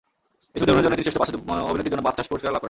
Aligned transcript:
এই 0.55 0.59
ছবিতে 0.59 0.71
অভিনয়ের 0.71 0.85
জন্য 0.87 0.95
তিনি 0.97 1.05
শ্রেষ্ঠ 1.05 1.17
পার্শ্ব 1.21 1.37
অভিনেত্রীর 1.69 1.93
জন্য 1.93 2.03
বাচসাস 2.07 2.27
পুরস্কার 2.29 2.47
লাভ 2.51 2.51
করেন। 2.53 2.59